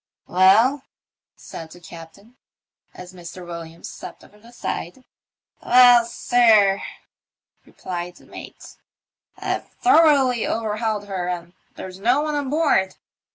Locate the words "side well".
4.51-6.05